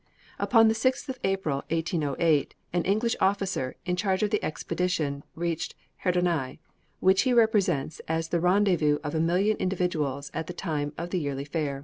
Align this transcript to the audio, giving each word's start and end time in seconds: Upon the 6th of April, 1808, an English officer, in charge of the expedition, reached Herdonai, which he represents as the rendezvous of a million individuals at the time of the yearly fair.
Upon 0.39 0.67
the 0.67 0.73
6th 0.73 1.09
of 1.09 1.19
April, 1.23 1.57
1808, 1.69 2.55
an 2.73 2.81
English 2.85 3.15
officer, 3.21 3.75
in 3.85 3.95
charge 3.95 4.23
of 4.23 4.31
the 4.31 4.43
expedition, 4.43 5.21
reached 5.35 5.75
Herdonai, 6.03 6.57
which 6.99 7.21
he 7.21 7.33
represents 7.33 8.01
as 8.07 8.29
the 8.29 8.39
rendezvous 8.39 8.97
of 9.03 9.13
a 9.13 9.19
million 9.19 9.57
individuals 9.57 10.31
at 10.33 10.47
the 10.47 10.53
time 10.53 10.91
of 10.97 11.11
the 11.11 11.19
yearly 11.19 11.45
fair. 11.45 11.79